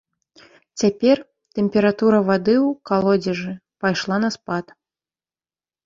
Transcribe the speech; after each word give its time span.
Цяпер 0.83 1.17
тэмпература 1.59 2.23
вады 2.31 2.55
ў 2.67 2.69
калодзежы 2.93 3.53
пайшла 3.87 4.15
на 4.29 4.37
спад. 4.41 4.65